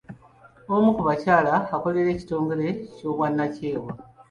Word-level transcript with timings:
Omu 0.73 0.89
ku 0.95 1.01
bakyala 1.07 1.53
akolera 1.75 2.11
kitongole 2.19 2.63
eky'obwannakyewa. 2.73 3.91